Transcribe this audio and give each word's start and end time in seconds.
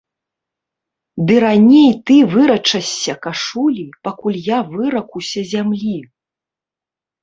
Ды 1.27 1.33
раней 1.45 1.91
ты 2.09 2.15
вырачашся 2.33 3.13
кашулі, 3.29 3.87
пакуль 4.11 4.43
я 4.57 4.67
выракуся 4.75 5.49
зямлі. 5.55 5.97